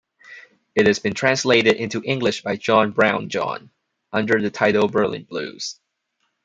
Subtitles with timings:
[0.73, 3.69] It has been translated into English by John Brownjohn
[4.11, 5.79] under the title Berlin Blues.